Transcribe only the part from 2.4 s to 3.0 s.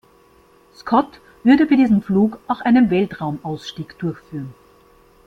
auch einen